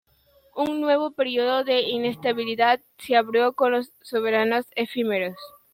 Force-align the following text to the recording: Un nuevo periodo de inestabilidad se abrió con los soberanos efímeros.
Un 0.55 0.81
nuevo 0.81 1.11
periodo 1.11 1.63
de 1.63 1.81
inestabilidad 1.81 2.81
se 2.97 3.15
abrió 3.15 3.53
con 3.53 3.73
los 3.73 3.91
soberanos 4.01 4.65
efímeros. 4.75 5.37